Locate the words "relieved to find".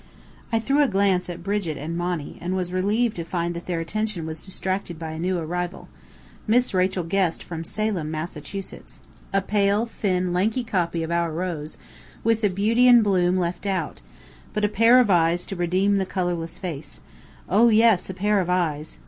2.73-3.53